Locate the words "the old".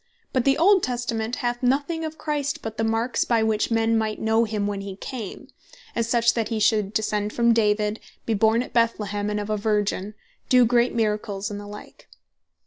0.45-0.81